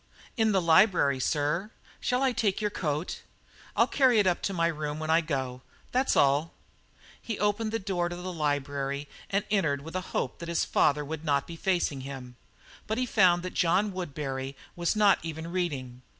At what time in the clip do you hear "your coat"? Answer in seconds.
2.59-3.21